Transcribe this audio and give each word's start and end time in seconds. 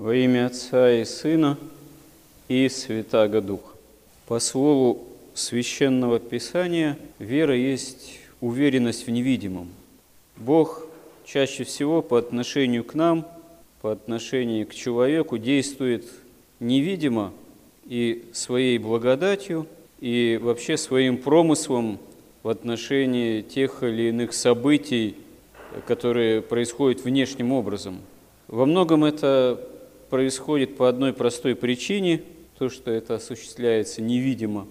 Во 0.00 0.14
имя 0.14 0.46
Отца 0.46 0.90
и 0.90 1.04
Сына 1.04 1.58
и 2.48 2.70
Святаго 2.70 3.42
Духа. 3.42 3.74
По 4.26 4.38
слову 4.38 5.06
Священного 5.34 6.18
Писания, 6.18 6.96
вера 7.18 7.54
есть 7.54 8.18
уверенность 8.40 9.06
в 9.06 9.10
невидимом. 9.10 9.68
Бог 10.38 10.86
чаще 11.26 11.64
всего 11.64 12.00
по 12.00 12.16
отношению 12.16 12.82
к 12.82 12.94
нам, 12.94 13.26
по 13.82 13.92
отношению 13.92 14.66
к 14.66 14.72
человеку 14.72 15.36
действует 15.36 16.06
невидимо 16.60 17.34
и 17.84 18.24
своей 18.32 18.78
благодатью, 18.78 19.66
и 20.00 20.40
вообще 20.40 20.78
своим 20.78 21.18
промыслом 21.18 21.98
в 22.42 22.48
отношении 22.48 23.42
тех 23.42 23.82
или 23.82 24.08
иных 24.08 24.32
событий, 24.32 25.16
которые 25.86 26.40
происходят 26.40 27.04
внешним 27.04 27.52
образом. 27.52 27.98
Во 28.48 28.64
многом 28.64 29.04
это 29.04 29.62
происходит 30.10 30.76
по 30.76 30.88
одной 30.88 31.12
простой 31.12 31.54
причине, 31.54 32.22
то, 32.58 32.68
что 32.68 32.90
это 32.90 33.14
осуществляется 33.14 34.02
невидимо, 34.02 34.66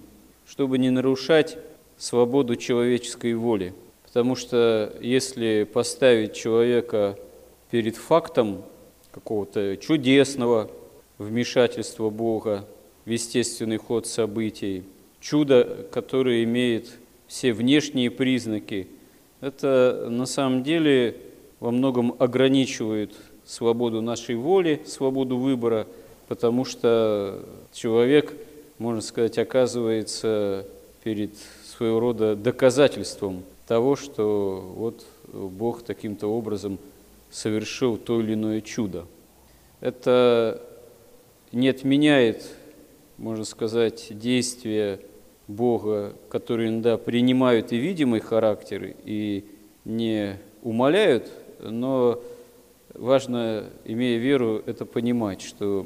чтобы 0.46 0.78
не 0.78 0.92
нарушать 0.92 1.58
свободу 1.98 2.56
человеческой 2.56 3.34
воли. 3.34 3.74
Потому 4.04 4.36
что 4.36 4.94
если 5.02 5.68
поставить 5.72 6.34
человека 6.34 7.18
перед 7.72 7.96
фактом 7.96 8.64
какого-то 9.12 9.78
чудесного 9.78 10.70
вмешательства 11.18 12.10
Бога 12.10 12.68
в 13.06 13.10
естественный 13.10 13.78
ход 13.78 14.08
событий, 14.08 14.84
чудо, 15.20 15.88
которое 15.92 16.44
имеет 16.44 16.90
все 17.28 17.54
внешние 17.54 18.12
признаки, 18.12 18.88
это 19.42 20.08
на 20.10 20.26
самом 20.26 20.64
деле 20.64 21.16
во 21.60 21.72
многом 21.72 22.16
ограничивает 22.20 23.16
свободу 23.50 24.02
нашей 24.02 24.36
воли, 24.36 24.80
свободу 24.86 25.38
выбора, 25.38 25.88
потому 26.28 26.66
что 26.66 27.44
человек, 27.74 28.32
можно 28.78 29.02
сказать, 29.02 29.40
оказывается 29.40 30.68
перед 31.04 31.32
своего 31.66 32.00
рода 32.00 32.36
доказательством 32.36 33.42
того, 33.68 33.96
что 33.96 34.72
вот 34.76 35.04
Бог 35.34 35.82
таким-то 35.82 36.28
образом 36.28 36.78
совершил 37.32 37.98
то 37.98 38.22
или 38.22 38.36
иное 38.36 38.62
чудо. 38.62 39.06
Это 39.82 40.62
не 41.52 41.70
отменяет, 41.70 42.48
можно 43.18 43.46
сказать, 43.46 44.08
действия 44.12 45.00
Бога, 45.48 46.14
которые 46.30 46.70
иногда 46.70 47.00
принимают 47.00 47.72
и 47.72 47.78
видимый 47.78 48.20
характер, 48.20 48.94
и 49.06 49.44
не 49.86 50.38
умоляют, 50.62 51.32
но 51.60 52.22
важно, 53.00 53.66
имея 53.86 54.20
веру, 54.20 54.62
это 54.66 54.86
понимать, 54.86 55.42
что 55.42 55.86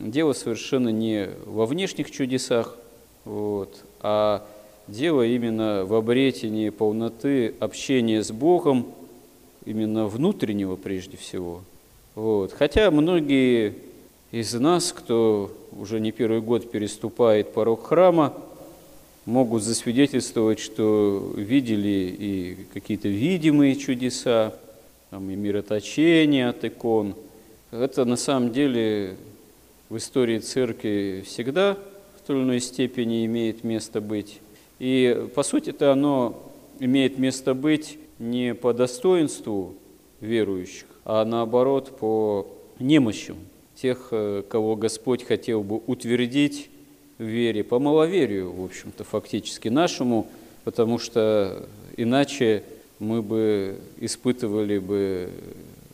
дело 0.00 0.32
совершенно 0.32 0.88
не 0.88 1.28
во 1.46 1.66
внешних 1.66 2.10
чудесах, 2.10 2.76
вот, 3.24 3.84
а 4.00 4.44
дело 4.88 5.24
именно 5.24 5.84
в 5.84 5.94
обретении 5.94 6.70
полноты 6.70 7.54
общения 7.60 8.22
с 8.22 8.30
Богом, 8.30 8.86
именно 9.64 10.06
внутреннего 10.06 10.76
прежде 10.76 11.16
всего. 11.16 11.62
Вот. 12.14 12.52
Хотя 12.52 12.90
многие 12.90 13.74
из 14.30 14.52
нас, 14.54 14.92
кто 14.92 15.50
уже 15.72 16.00
не 16.00 16.12
первый 16.12 16.40
год 16.40 16.70
переступает 16.70 17.52
порог 17.52 17.86
храма, 17.86 18.34
могут 19.24 19.62
засвидетельствовать, 19.62 20.58
что 20.58 21.32
видели 21.34 22.14
и 22.18 22.58
какие-то 22.74 23.08
видимые 23.08 23.74
чудеса, 23.76 24.54
там, 25.14 25.30
и 25.30 25.36
мироточение 25.36 26.48
от 26.48 26.64
икон. 26.64 27.14
Это 27.70 28.04
на 28.04 28.16
самом 28.16 28.52
деле 28.52 29.14
в 29.88 29.96
истории 29.96 30.40
церкви 30.40 31.22
всегда 31.24 31.78
в 32.16 32.26
той 32.26 32.38
или 32.38 32.42
иной 32.42 32.60
степени 32.60 33.24
имеет 33.24 33.62
место 33.62 34.00
быть. 34.00 34.40
И 34.80 35.28
по 35.36 35.44
сути 35.44 35.70
это 35.70 35.92
оно 35.92 36.42
имеет 36.80 37.16
место 37.16 37.54
быть 37.54 37.96
не 38.18 38.56
по 38.56 38.72
достоинству 38.72 39.74
верующих, 40.20 40.86
а 41.04 41.24
наоборот 41.24 41.96
по 41.96 42.48
немощам 42.80 43.36
тех, 43.76 44.08
э, 44.10 44.42
кого 44.48 44.74
Господь 44.74 45.22
хотел 45.22 45.62
бы 45.62 45.76
утвердить 45.86 46.70
в 47.18 47.22
вере, 47.22 47.62
по 47.62 47.78
маловерию, 47.78 48.52
в 48.52 48.64
общем-то, 48.64 49.04
фактически 49.04 49.68
нашему, 49.68 50.26
потому 50.64 50.98
что 50.98 51.68
иначе 51.96 52.64
мы 52.98 53.22
бы 53.22 53.78
испытывали 53.98 54.78
бы 54.78 55.30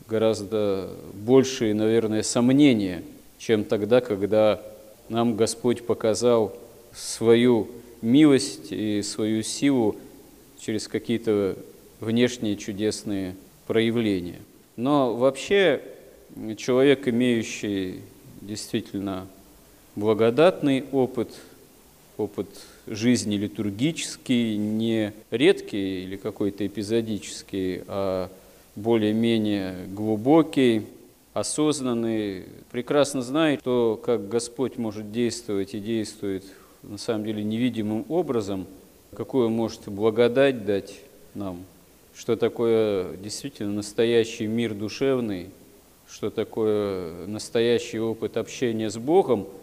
гораздо 0.07 0.89
большие, 1.13 1.73
наверное, 1.73 2.23
сомнения, 2.23 3.03
чем 3.37 3.63
тогда, 3.63 4.01
когда 4.01 4.61
нам 5.09 5.35
Господь 5.35 5.85
показал 5.85 6.57
свою 6.93 7.69
милость 8.01 8.71
и 8.71 9.01
свою 9.01 9.43
силу 9.43 9.95
через 10.59 10.87
какие-то 10.87 11.57
внешние 11.99 12.55
чудесные 12.55 13.35
проявления. 13.67 14.39
Но 14.75 15.15
вообще 15.15 15.81
человек, 16.57 17.07
имеющий 17.07 18.01
действительно 18.41 19.27
благодатный 19.95 20.85
опыт, 20.91 21.29
опыт 22.21 22.47
жизни 22.87 23.35
литургический, 23.35 24.57
не 24.57 25.13
редкий 25.29 26.03
или 26.03 26.15
какой-то 26.15 26.65
эпизодический, 26.65 27.83
а 27.87 28.29
более-менее 28.75 29.87
глубокий, 29.87 30.85
осознанный, 31.33 32.45
прекрасно 32.71 33.21
знает 33.21 33.61
то, 33.63 33.99
как 34.03 34.29
Господь 34.29 34.77
может 34.77 35.11
действовать 35.11 35.73
и 35.73 35.79
действует 35.79 36.43
на 36.83 36.97
самом 36.97 37.25
деле 37.25 37.43
невидимым 37.43 38.05
образом, 38.09 38.65
какую 39.15 39.49
может 39.49 39.87
благодать 39.87 40.65
дать 40.65 40.95
нам, 41.35 41.63
что 42.15 42.35
такое 42.35 43.15
действительно 43.17 43.71
настоящий 43.71 44.47
мир 44.47 44.73
душевный, 44.73 45.49
что 46.09 46.29
такое 46.29 47.25
настоящий 47.27 47.99
опыт 47.99 48.37
общения 48.37 48.89
с 48.89 48.97
Богом– 48.97 49.47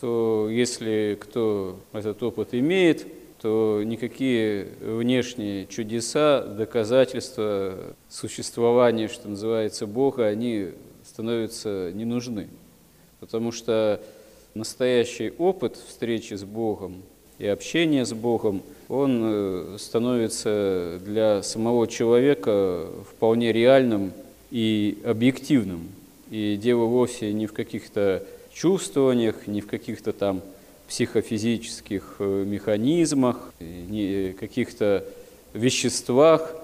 то 0.00 0.48
если 0.50 1.16
кто 1.20 1.78
этот 1.92 2.22
опыт 2.22 2.48
имеет, 2.52 3.06
то 3.40 3.82
никакие 3.84 4.68
внешние 4.80 5.66
чудеса, 5.66 6.42
доказательства 6.42 7.94
существования, 8.08 9.08
что 9.08 9.28
называется, 9.28 9.86
Бога, 9.86 10.26
они 10.26 10.70
становятся 11.04 11.90
не 11.92 12.04
нужны. 12.04 12.48
Потому 13.20 13.52
что 13.52 14.00
настоящий 14.54 15.32
опыт 15.36 15.76
встречи 15.76 16.34
с 16.34 16.44
Богом 16.44 17.02
и 17.38 17.46
общения 17.46 18.04
с 18.04 18.12
Богом, 18.12 18.62
он 18.88 19.20
э, 19.22 19.76
становится 19.78 21.00
для 21.04 21.42
самого 21.42 21.86
человека 21.86 22.86
вполне 23.10 23.52
реальным 23.52 24.12
и 24.50 24.98
объективным. 25.04 25.88
И 26.30 26.56
дело 26.56 26.84
вовсе 26.84 27.32
не 27.32 27.46
в 27.46 27.52
каких-то 27.52 28.24
чувствованиях, 28.54 29.46
не 29.46 29.60
в 29.60 29.66
каких-то 29.66 30.12
там 30.12 30.40
психофизических 30.88 32.16
э, 32.18 32.44
механизмах, 32.46 33.52
не 33.60 34.32
каких-то 34.38 35.04
веществах, 35.52 36.54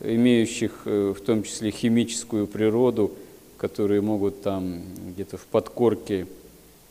имеющих 0.00 0.82
э, 0.84 1.14
в 1.16 1.20
том 1.20 1.42
числе 1.42 1.70
химическую 1.70 2.46
природу, 2.46 3.12
которые 3.58 4.00
могут 4.00 4.42
там 4.42 4.80
где-то 5.08 5.36
в 5.36 5.44
подкорке 5.46 6.26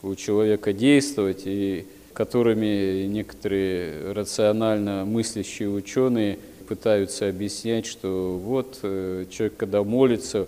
у 0.01 0.15
человека 0.15 0.73
действовать 0.73 1.43
и 1.45 1.85
которыми 2.13 3.05
некоторые 3.05 4.11
рационально 4.11 5.05
мыслящие 5.05 5.69
ученые 5.69 6.37
пытаются 6.67 7.29
объяснять, 7.29 7.85
что 7.85 8.37
вот 8.37 8.79
э, 8.83 9.25
человек, 9.29 9.57
когда 9.57 9.83
молится, 9.83 10.47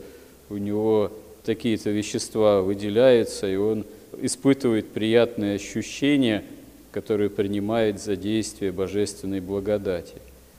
у 0.50 0.58
него 0.58 1.12
такие-то 1.44 1.90
вещества 1.90 2.62
выделяются, 2.62 3.48
и 3.48 3.56
он 3.56 3.86
испытывает 4.20 4.90
приятные 4.90 5.56
ощущения, 5.56 6.44
которые 6.92 7.30
принимает 7.30 8.02
за 8.02 8.16
действие 8.16 8.72
божественной 8.72 9.40
благодати. 9.40 10.16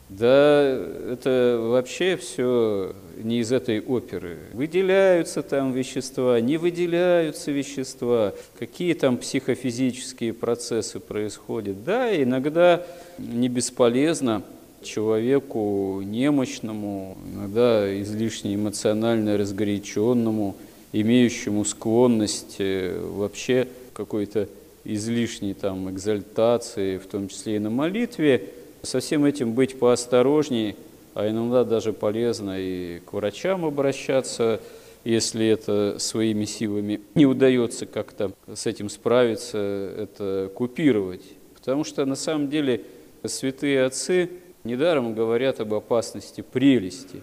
Да, 0.09 0.79
это 1.11 1.59
вообще 1.59 2.17
все 2.17 2.95
не 3.17 3.41
из 3.41 3.51
этой 3.51 3.81
оперы. 3.81 4.37
Выделяются 4.53 5.43
там 5.43 5.73
вещества, 5.73 6.39
не 6.41 6.59
выделяются 6.59 7.51
вещества, 7.51 8.35
какие 8.59 8.93
там 8.93 9.17
психофизические 9.17 10.35
процессы 10.35 11.01
происходят. 11.01 11.83
Да, 11.85 12.15
иногда 12.23 12.85
не 13.17 13.49
бесполезно 13.49 14.43
человеку 14.83 16.03
немощному, 16.05 17.17
иногда 17.35 18.01
излишне 18.03 18.55
эмоционально 18.55 19.39
разгоряченному– 19.39 20.57
имеющему 20.93 21.65
склонность 21.65 22.57
э, 22.59 23.01
вообще 23.01 23.69
какой-то 23.95 24.49
излишней 24.85 25.55
там 25.55 25.91
экзальтации, 25.91 26.99
в 26.99 27.07
том 27.07 27.29
числе 27.29 27.57
и 27.57 27.59
на 27.59 27.71
молитве, 27.71 28.51
со 28.83 29.01
всем 29.01 29.25
этим 29.25 29.53
быть 29.53 29.79
поосторожней, 29.79 30.77
а 31.15 31.29
иногда 31.29 31.65
даже 31.65 31.93
полезно 31.93 32.59
и 32.59 33.01
к 33.01 33.13
врачам 33.13 33.65
обращаться, 33.65 34.61
если 35.05 35.47
это 35.47 35.99
своими 35.99 36.45
силами 36.45 37.01
не 37.15 37.27
удается 37.27 37.87
как-то 37.87 38.33
с 38.53 38.67
этим 38.67 38.89
справиться, 38.89 39.59
это 39.59 40.51
купировать. 40.55 41.23
Потому 41.55 41.85
что 41.85 42.05
на 42.07 42.17
самом 42.17 42.51
деле 42.51 42.83
святые 43.25 43.85
отцы 43.85 44.31
недаром 44.65 45.15
говорят 45.15 45.61
об 45.61 45.75
опасности 45.75 46.41
прелести, 46.41 47.21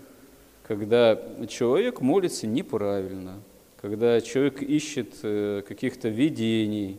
когда 0.68 1.20
человек 1.48 2.00
молится 2.00 2.48
неправильно, 2.48 3.40
когда 3.82 4.20
человек 4.20 4.62
ищет 4.62 5.14
э, 5.24 5.62
каких-то 5.68 6.10
видений, 6.10 6.98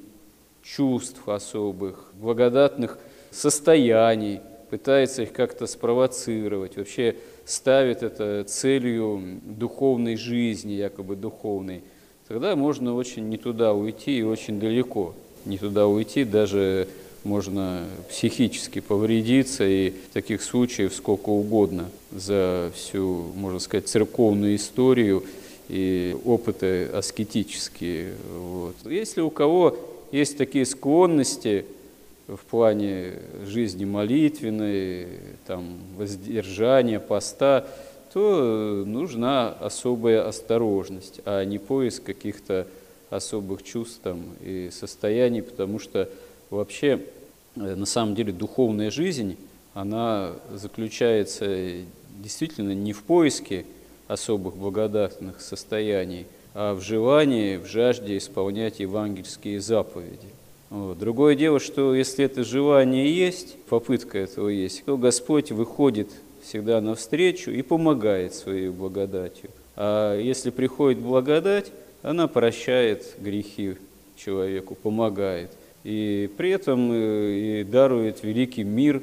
чувств 0.62 1.28
особых, 1.28 2.12
благодатных 2.14 2.98
состояний, 3.30 4.40
пытается 4.70 5.22
их 5.22 5.32
как-то 5.32 5.66
спровоцировать, 5.66 6.76
вообще 6.76 7.16
ставит 7.44 8.02
это 8.02 8.44
целью 8.44 9.40
духовной 9.42 10.16
жизни, 10.16 10.72
якобы 10.72 11.16
духовной, 11.16 11.82
тогда 12.28 12.56
можно 12.56 12.94
очень 12.94 13.28
не 13.28 13.36
туда 13.36 13.74
уйти 13.74 14.18
и 14.18 14.22
очень 14.22 14.58
далеко. 14.58 15.14
Не 15.44 15.58
туда 15.58 15.86
уйти, 15.86 16.24
даже 16.24 16.86
можно 17.24 17.84
психически 18.08 18.80
повредиться, 18.80 19.66
и 19.66 19.92
таких 20.12 20.42
случаев 20.42 20.94
сколько 20.94 21.30
угодно 21.30 21.90
за 22.12 22.70
всю, 22.74 23.32
можно 23.34 23.58
сказать, 23.58 23.88
церковную 23.88 24.56
историю 24.56 25.24
и 25.70 26.16
опыты 26.24 26.86
аскетические. 26.86 28.14
Вот. 28.36 28.74
Если 28.84 29.20
у 29.20 29.30
кого 29.30 29.78
есть 30.10 30.36
такие 30.36 30.66
склонности 30.66 31.64
в 32.26 32.38
плане 32.38 33.14
жизни 33.46 33.84
молитвенной, 33.84 35.06
там, 35.46 35.78
воздержания, 35.96 36.98
поста, 36.98 37.66
то 38.12 38.82
нужна 38.84 39.50
особая 39.50 40.26
осторожность, 40.26 41.20
а 41.24 41.44
не 41.44 41.58
поиск 41.58 42.02
каких-то 42.02 42.66
особых 43.08 43.62
чувств 43.62 44.00
там, 44.02 44.24
и 44.40 44.70
состояний, 44.72 45.42
потому 45.42 45.78
что 45.78 46.08
вообще 46.50 47.00
э, 47.54 47.74
на 47.76 47.86
самом 47.86 48.16
деле 48.16 48.32
духовная 48.32 48.90
жизнь, 48.90 49.36
она 49.74 50.32
заключается 50.52 51.84
действительно 52.18 52.72
не 52.72 52.92
в 52.92 53.04
поиске 53.04 53.64
особых 54.10 54.56
благодатных 54.56 55.40
состояний, 55.40 56.26
а 56.52 56.74
в 56.74 56.80
желании, 56.80 57.56
в 57.56 57.66
жажде 57.66 58.18
исполнять 58.18 58.80
евангельские 58.80 59.60
заповеди. 59.60 60.28
Вот. 60.68 60.98
Другое 60.98 61.36
дело, 61.36 61.60
что 61.60 61.94
если 61.94 62.24
это 62.24 62.42
желание 62.42 63.12
есть, 63.12 63.56
попытка 63.68 64.18
этого 64.18 64.48
есть, 64.48 64.84
то 64.84 64.96
Господь 64.96 65.52
выходит 65.52 66.08
всегда 66.42 66.80
навстречу 66.80 67.52
и 67.52 67.62
помогает 67.62 68.34
своей 68.34 68.68
благодатью. 68.68 69.50
А 69.76 70.18
если 70.18 70.50
приходит 70.50 70.98
благодать, 70.98 71.70
она 72.02 72.26
прощает 72.26 73.14
грехи 73.18 73.76
человеку, 74.16 74.74
помогает. 74.74 75.50
И 75.84 76.28
при 76.36 76.50
этом 76.50 76.90
э, 76.92 77.60
и 77.60 77.64
дарует 77.64 78.24
великий 78.24 78.64
мир 78.64 79.00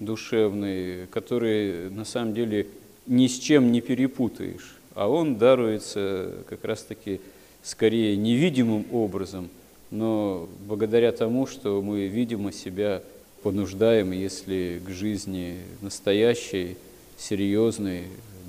душевный, 0.00 1.06
который 1.08 1.90
на 1.90 2.04
самом 2.04 2.34
деле 2.34 2.66
ни 3.06 3.26
с 3.26 3.38
чем 3.38 3.72
не 3.72 3.80
перепутаешь 3.80 4.76
а 4.96 5.08
он 5.08 5.36
даруется 5.36 6.32
как 6.48 6.64
раз-таки 6.64 7.20
скорее 7.62 8.16
невидимым 8.16 8.86
образом, 8.90 9.50
но 9.90 10.48
благодаря 10.66 11.12
тому, 11.12 11.46
что 11.46 11.82
мы, 11.82 12.06
видимо, 12.06 12.50
себя 12.50 13.02
понуждаем, 13.42 14.12
если 14.12 14.80
к 14.84 14.88
жизни 14.88 15.58
настоящей, 15.82 16.78
серьезной, 17.18 18.04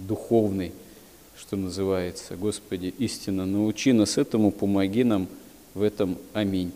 духовной, 0.07 0.71
что 1.37 1.57
называется. 1.57 2.37
Господи, 2.37 2.93
истинно 2.97 3.45
научи 3.45 3.91
нас 3.91 4.17
этому, 4.17 4.51
помоги 4.51 5.03
нам 5.03 5.27
в 5.73 5.81
этом. 5.81 6.17
Аминь. 6.31 6.71